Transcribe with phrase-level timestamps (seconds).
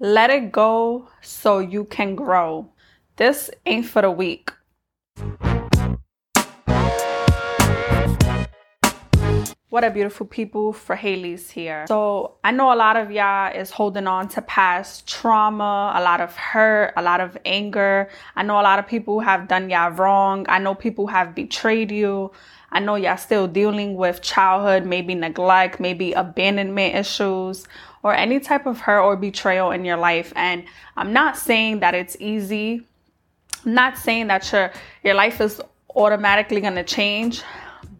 [0.00, 2.68] Let it go so you can grow.
[3.16, 4.52] This ain't for the weak.
[9.78, 11.84] What a beautiful people Frahelis here.
[11.86, 16.20] So I know a lot of y'all is holding on to past trauma, a lot
[16.20, 18.08] of hurt, a lot of anger.
[18.34, 20.46] I know a lot of people have done y'all wrong.
[20.48, 22.32] I know people have betrayed you.
[22.72, 27.64] I know y'all still dealing with childhood, maybe neglect, maybe abandonment issues,
[28.02, 30.32] or any type of hurt or betrayal in your life.
[30.34, 30.64] And
[30.96, 32.84] I'm not saying that it's easy.
[33.64, 34.72] I'm not saying that your
[35.04, 35.60] your life is
[35.94, 37.44] automatically gonna change,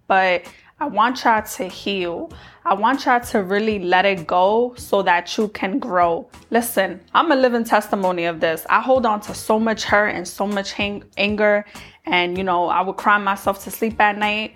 [0.09, 0.43] but
[0.81, 2.31] I want y'all to heal.
[2.65, 6.29] I want y'all to really let it go so that you can grow.
[6.51, 8.65] Listen, I'm a living testimony of this.
[8.71, 11.65] I hold on to so much hurt and so much hang- anger,
[12.07, 14.55] and you know, I would cry myself to sleep at night.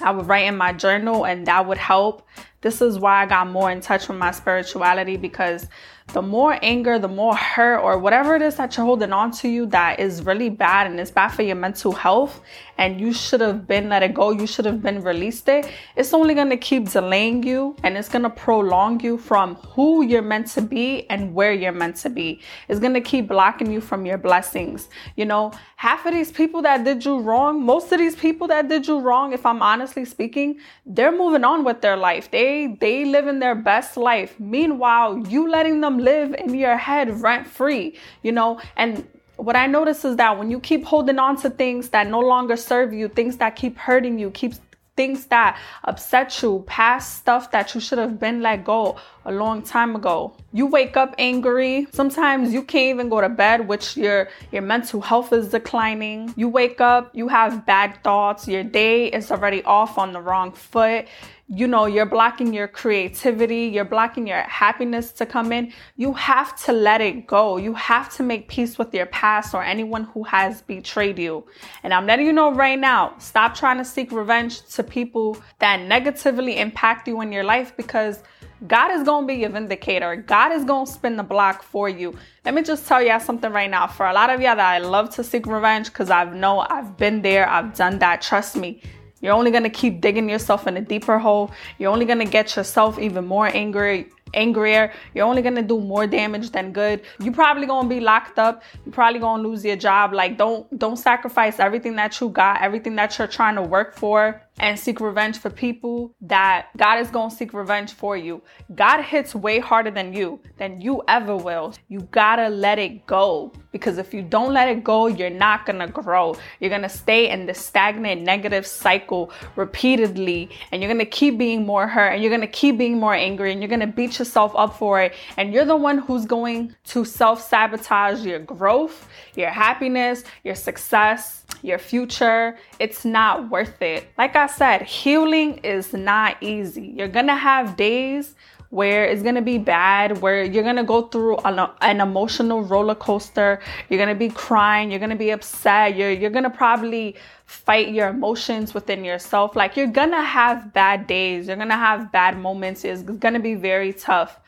[0.00, 2.26] I would write in my journal, and that would help.
[2.60, 5.66] This is why I got more in touch with my spirituality because
[6.12, 9.48] the more anger, the more hurt, or whatever it is that you're holding on to
[9.48, 12.40] you that is really bad and it's bad for your mental health,
[12.76, 16.12] and you should have been let it go, you should have been released it, it's
[16.12, 20.60] only gonna keep delaying you and it's gonna prolong you from who you're meant to
[20.60, 22.40] be and where you're meant to be.
[22.68, 24.88] It's gonna keep blocking you from your blessings.
[25.16, 28.68] You know, half of these people that did you wrong, most of these people that
[28.68, 32.21] did you wrong, if I'm honestly speaking, they're moving on with their life.
[32.30, 34.38] They they living their best life.
[34.38, 39.06] Meanwhile, you letting them live in your head rent free, you know, and
[39.36, 42.56] what I notice is that when you keep holding on to things that no longer
[42.56, 44.54] serve you, things that keep hurting you, keep
[44.94, 49.62] things that upset you, past stuff that you should have been let go a long
[49.62, 50.36] time ago.
[50.52, 51.86] You wake up angry.
[51.92, 56.34] Sometimes you can't even go to bed, which your your mental health is declining.
[56.36, 58.46] You wake up, you have bad thoughts.
[58.46, 61.06] Your day is already off on the wrong foot
[61.54, 65.70] you know, you're blocking your creativity, you're blocking your happiness to come in.
[65.96, 67.58] You have to let it go.
[67.58, 71.44] You have to make peace with your past or anyone who has betrayed you.
[71.82, 75.82] And I'm letting you know right now stop trying to seek revenge to people that
[75.82, 78.22] negatively impact you in your life because
[78.66, 80.16] God is going to be your vindicator.
[80.16, 82.16] God is going to spin the block for you.
[82.46, 83.88] Let me just tell y'all something right now.
[83.88, 86.96] For a lot of y'all that I love to seek revenge because I know I've
[86.96, 88.22] been there, I've done that.
[88.22, 88.80] Trust me
[89.22, 91.50] you're only going to keep digging yourself in a deeper hole.
[91.78, 94.92] You're only going to get yourself even more angry angrier.
[95.14, 97.02] You're only gonna do more damage than good.
[97.20, 98.62] You're probably gonna be locked up.
[98.84, 100.12] You're probably gonna lose your job.
[100.12, 104.40] Like don't don't sacrifice everything that you got, everything that you're trying to work for
[104.58, 108.42] and seek revenge for people that God is going to seek revenge for you.
[108.74, 111.74] God hits way harder than you, than you ever will.
[111.88, 115.88] You gotta let it go because if you don't let it go, you're not gonna
[115.88, 116.36] grow.
[116.60, 121.88] You're gonna stay in the stagnant negative cycle repeatedly and you're gonna keep being more
[121.88, 125.00] hurt and you're gonna keep being more angry and you're gonna beat yourself up for
[125.00, 125.14] it.
[125.36, 131.42] And you're the one who's going to self sabotage your growth, your happiness, your success
[131.62, 132.56] your future.
[132.78, 134.08] It's not worth it.
[134.18, 136.94] Like I said, healing is not easy.
[136.96, 138.34] You're gonna have days
[138.70, 143.60] where it's gonna be bad, where you're gonna go through an, an, emotional roller coaster.
[143.90, 148.72] You're gonna be crying, you're gonna be upset, you're, you're gonna probably fight your emotions
[148.72, 149.54] within yourself.
[149.54, 152.84] Like you're gonna have bad days, you're gonna have bad moments.
[152.84, 154.40] It's gonna be very tough.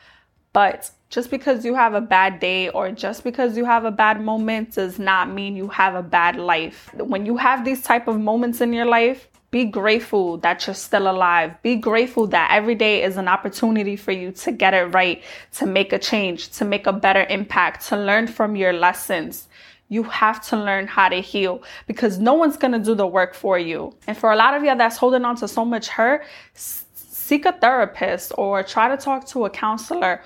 [0.53, 4.21] But just because you have a bad day or just because you have a bad
[4.21, 6.89] moment does not mean you have a bad life.
[6.95, 11.09] When you have these type of moments in your life, be grateful that you're still
[11.09, 11.49] alive.
[11.61, 15.23] Be grateful that every day is an opportunity for you to get it right,
[15.53, 19.47] to make a change, to make a better impact, to learn from your lessons.
[19.87, 23.33] You have to learn how to heal because no one's going to do the work
[23.33, 23.95] for you.
[24.07, 27.53] And for a lot of you that's holding on to so much hurt, seek a
[27.53, 30.21] therapist or try to talk to a counselor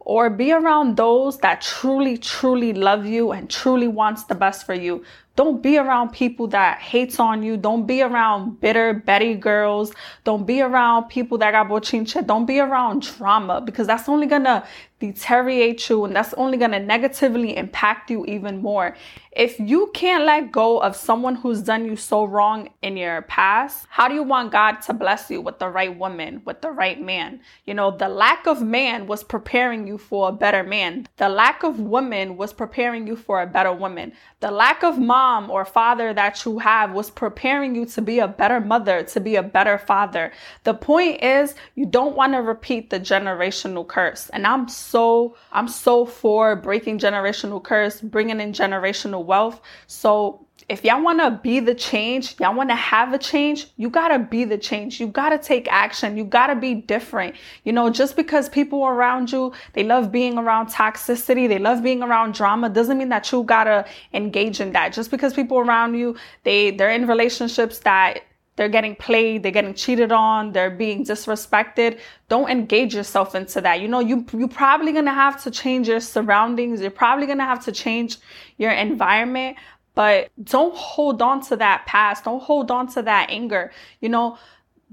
[0.00, 4.74] or be around those that truly, truly love you and truly wants the best for
[4.74, 5.02] you.
[5.36, 7.56] Don't be around people that hates on you.
[7.56, 9.92] Don't be around bitter Betty girls.
[10.22, 12.24] Don't be around people that got bochinche.
[12.24, 14.64] Don't be around drama because that's only gonna
[15.00, 18.96] deteriorate you and that's only gonna negatively impact you even more.
[19.32, 23.86] If you can't let go of someone who's done you so wrong in your past,
[23.90, 27.00] how do you want God to bless you with the right woman, with the right
[27.02, 27.40] man?
[27.66, 31.08] You know, the lack of man was preparing you for a better man.
[31.16, 34.12] The lack of woman was preparing you for a better woman.
[34.38, 38.28] The lack of mom or father that you have was preparing you to be a
[38.28, 40.30] better mother, to be a better father.
[40.64, 44.28] The point is, you don't want to repeat the generational curse.
[44.34, 49.62] And I'm so, I'm so for breaking generational curse, bringing in generational wealth.
[49.86, 53.90] So if y'all want to be the change, y'all want to have a change, you
[53.90, 54.98] got to be the change.
[54.98, 56.16] You got to take action.
[56.16, 57.34] You got to be different.
[57.64, 62.02] You know, just because people around you, they love being around toxicity, they love being
[62.02, 63.84] around drama, doesn't mean that you got to
[64.14, 64.92] engage in that.
[64.92, 68.22] Just because people around you, they they're in relationships that
[68.56, 71.98] they're getting played, they're getting cheated on, they're being disrespected.
[72.28, 73.80] Don't engage yourself into that.
[73.80, 76.80] You know, you you're probably gonna have to change your surroundings.
[76.80, 78.18] You're probably gonna have to change
[78.56, 79.56] your environment,
[79.94, 82.24] but don't hold on to that past.
[82.24, 83.72] Don't hold on to that anger.
[84.00, 84.38] You know,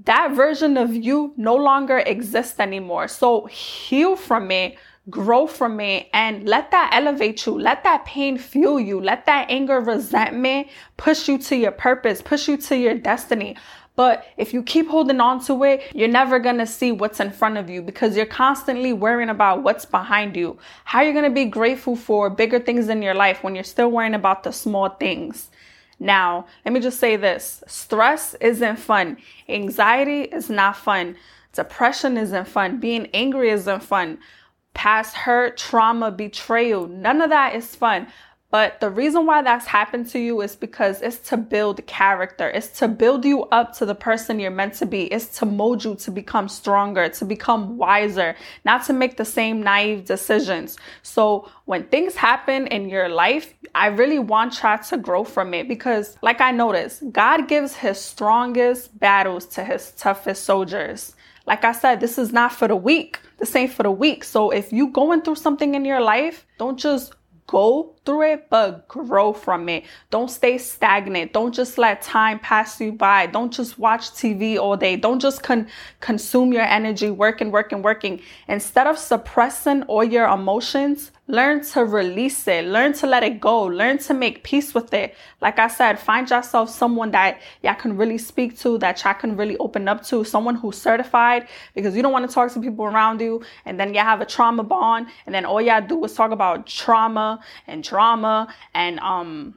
[0.04, 3.08] that version of you no longer exists anymore.
[3.08, 4.76] So heal from it,
[5.10, 7.58] grow from it, and let that elevate you.
[7.58, 9.00] Let that pain fuel you.
[9.00, 13.56] Let that anger, resentment push you to your purpose, push you to your destiny.
[13.94, 17.58] But if you keep holding on to it, you're never to see what's in front
[17.58, 20.58] of you because you're constantly worrying about what's behind you.
[20.84, 24.14] How you're to be grateful for bigger things in your life when you're still worrying
[24.14, 25.50] about the small things?
[26.00, 29.18] Now, let me just say this stress isn't fun,
[29.48, 31.16] anxiety is not fun,
[31.52, 34.18] depression isn't fun, being angry isn't fun,
[34.74, 38.08] past hurt, trauma, betrayal, none of that is fun.
[38.52, 42.50] But the reason why that's happened to you is because it's to build character.
[42.50, 45.04] It's to build you up to the person you're meant to be.
[45.04, 49.62] It's to mold you to become stronger, to become wiser, not to make the same
[49.62, 50.76] naive decisions.
[51.02, 55.66] So when things happen in your life, I really want you to grow from it
[55.66, 61.16] because like I noticed, God gives his strongest battles to his toughest soldiers.
[61.46, 63.18] Like I said, this is not for the weak.
[63.38, 64.24] This ain't for the weak.
[64.24, 67.14] So if you going through something in your life, don't just
[67.46, 69.84] go through it, but grow from it.
[70.10, 71.32] Don't stay stagnant.
[71.32, 73.26] Don't just let time pass you by.
[73.26, 74.96] Don't just watch TV all day.
[74.96, 75.68] Don't just con-
[76.00, 78.20] consume your energy working, working, working.
[78.48, 82.64] Instead of suppressing all your emotions, learn to release it.
[82.66, 83.64] Learn to let it go.
[83.64, 85.14] Learn to make peace with it.
[85.40, 89.36] Like I said, find yourself someone that y'all can really speak to, that y'all can
[89.36, 92.84] really open up to, someone who's certified because you don't want to talk to people
[92.84, 96.12] around you and then y'all have a trauma bond and then all y'all do is
[96.12, 98.36] talk about trauma and drama
[98.74, 99.54] and um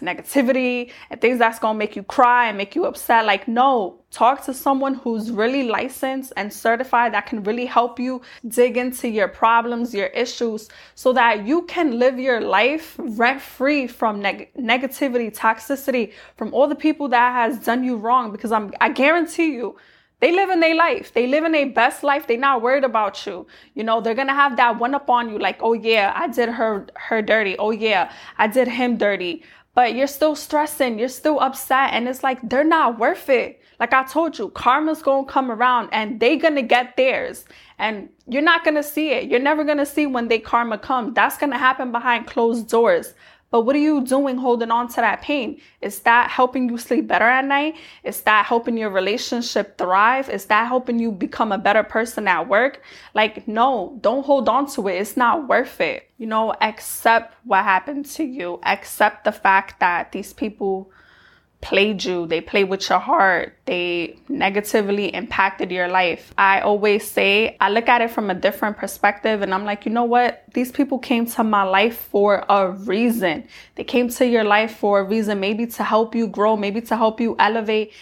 [0.00, 3.24] negativity and things that's gonna make you cry and make you upset.
[3.24, 8.22] Like, no, talk to someone who's really licensed and certified that can really help you
[8.46, 13.86] dig into your problems, your issues, so that you can live your life rent free
[13.86, 18.30] from neg- negativity, toxicity, from all the people that has done you wrong.
[18.30, 19.76] Because I'm, I guarantee you,
[20.20, 21.12] they live in their life.
[21.12, 22.26] They live in their best life.
[22.26, 23.46] They're not worried about you.
[23.74, 26.48] You know, they're gonna have that one up on you, like, oh yeah, I did
[26.48, 27.56] her her dirty.
[27.58, 29.44] Oh yeah, I did him dirty.
[29.74, 33.60] But you're still stressing, you're still upset, and it's like they're not worth it.
[33.78, 37.44] Like I told you, karma's gonna come around and they gonna get theirs.
[37.78, 39.30] And you're not gonna see it.
[39.30, 41.14] You're never gonna see when they karma comes.
[41.14, 43.14] That's gonna happen behind closed doors.
[43.50, 45.60] But what are you doing holding on to that pain?
[45.80, 47.76] Is that helping you sleep better at night?
[48.04, 50.28] Is that helping your relationship thrive?
[50.28, 52.82] Is that helping you become a better person at work?
[53.14, 55.00] Like, no, don't hold on to it.
[55.00, 56.10] It's not worth it.
[56.18, 58.60] You know, accept what happened to you.
[58.64, 60.90] Accept the fact that these people
[61.60, 66.32] played you, they played with your heart, they negatively impacted your life.
[66.38, 69.92] I always say, I look at it from a different perspective and I'm like, you
[69.92, 70.44] know what?
[70.54, 73.48] These people came to my life for a reason.
[73.74, 76.96] They came to your life for a reason, maybe to help you grow, maybe to
[76.96, 77.92] help you elevate.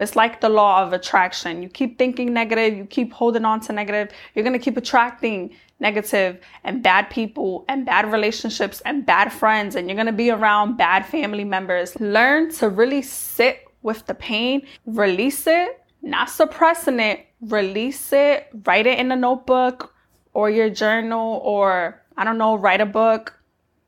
[0.00, 1.62] It's like the law of attraction.
[1.62, 6.40] You keep thinking negative, you keep holding on to negative, you're to keep attracting negative
[6.64, 11.04] and bad people and bad relationships and bad friends, and you're gonna be around bad
[11.04, 11.98] family members.
[12.00, 18.86] Learn to really sit with the pain, release it, not suppressing it, release it, write
[18.86, 19.94] it in a notebook
[20.32, 23.34] or your journal, or I don't know, write a book.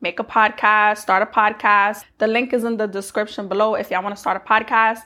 [0.02, 2.04] Make a podcast, start a podcast.
[2.16, 5.00] The link is in the description below if y'all want to start a podcast.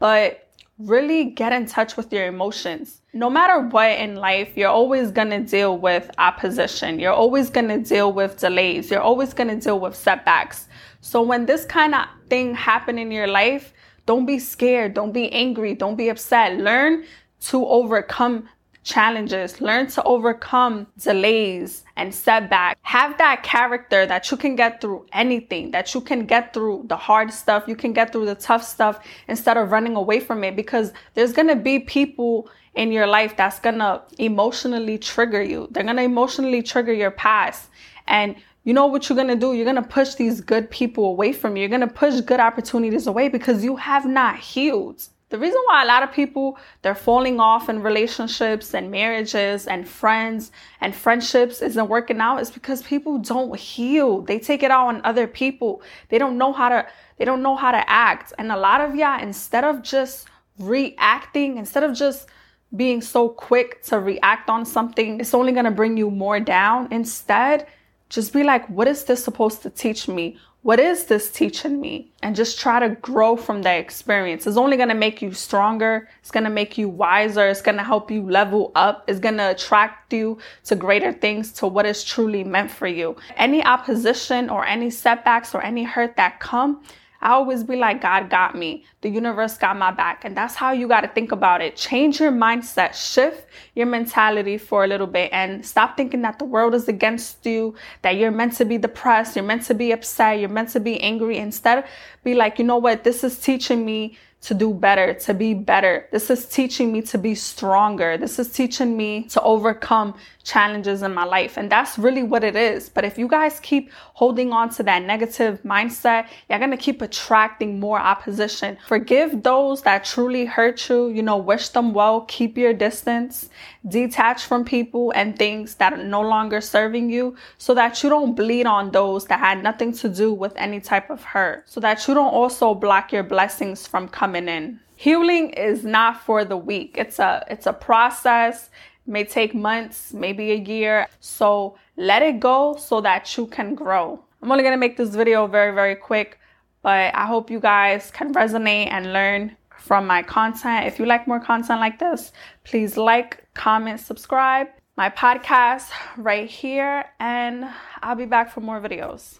[0.00, 0.48] But
[0.80, 3.02] really get in touch with your emotions.
[3.12, 6.98] No matter what in life, you're always going to deal with opposition.
[6.98, 8.90] You're always going to deal with delays.
[8.90, 10.68] You're always going to deal with setbacks.
[11.00, 13.72] So when this kind of thing happen in your life,
[14.06, 14.94] don't be scared.
[14.94, 15.74] Don't be angry.
[15.74, 16.58] Don't be upset.
[16.58, 17.04] Learn
[17.42, 18.48] to overcome
[18.82, 22.78] challenges, learn to overcome delays and setbacks.
[22.82, 26.96] Have that character that you can get through anything, that you can get through the
[26.96, 30.56] hard stuff, you can get through the tough stuff instead of running away from it
[30.56, 35.68] because there's gonna be people in your life that's gonna emotionally trigger you.
[35.70, 37.68] They're gonna emotionally trigger your past.
[38.06, 39.54] And you know what you're gonna do?
[39.54, 41.62] You're gonna push these good people away from you.
[41.62, 45.02] You're gonna push good opportunities away because you have not healed.
[45.30, 49.88] The reason why a lot of people they're falling off in relationships and marriages and
[49.88, 54.22] friends and friendships isn't working out is because people don't heal.
[54.22, 55.82] They take it out on other people.
[56.08, 58.32] They don't know how to they don't know how to act.
[58.38, 60.26] And a lot of y'all instead of just
[60.58, 62.28] reacting, instead of just
[62.74, 66.88] being so quick to react on something, it's only going to bring you more down.
[66.92, 67.66] Instead,
[68.08, 70.38] just be like, what is this supposed to teach me?
[70.62, 72.12] What is this teaching me?
[72.22, 74.46] And just try to grow from that experience.
[74.46, 76.10] It's only to make you stronger.
[76.20, 77.48] It's to make you wiser.
[77.48, 79.04] It's to help you level up.
[79.08, 83.16] It's to attract you to greater things, to what is truly meant for you.
[83.36, 86.82] Any opposition or any setbacks or any hurt that come,
[87.22, 88.84] I always be like, God got me.
[89.02, 90.24] The universe got my back.
[90.24, 91.76] And that's how you got to think about it.
[91.76, 96.44] Change your mindset, shift your mentality for a little bit, and stop thinking that the
[96.44, 100.40] world is against you, that you're meant to be depressed, you're meant to be upset,
[100.40, 101.36] you're meant to be angry.
[101.36, 101.84] Instead,
[102.24, 103.04] be like, you know what?
[103.04, 106.08] This is teaching me to do better, to be better.
[106.12, 108.16] This is teaching me to be stronger.
[108.16, 111.58] This is teaching me to overcome challenges in my life.
[111.58, 112.88] And that's really what it is.
[112.88, 117.02] But if you guys keep holding on to that negative mindset, you're going to keep
[117.02, 118.78] attracting more opposition.
[118.86, 121.08] Forgive those that truly hurt you.
[121.08, 123.50] You know, wish them well, keep your distance,
[123.86, 128.34] detach from people and things that are no longer serving you so that you don't
[128.34, 131.68] bleed on those that had nothing to do with any type of hurt.
[131.68, 134.80] So that you don't also block your blessings from coming in.
[134.96, 136.96] Healing is not for the weak.
[136.98, 138.70] It's a it's a process
[139.06, 141.06] may take months, maybe a year.
[141.20, 144.22] So let it go so that you can grow.
[144.42, 146.38] I'm only to make this video very, very quick,
[146.82, 150.86] but I hope you guys can resonate and learn from my content.
[150.86, 152.32] If you like more content like this,
[152.64, 154.68] please like, comment, subscribe.
[154.96, 157.66] My podcast right here, and
[158.02, 159.38] I'll be back for more videos.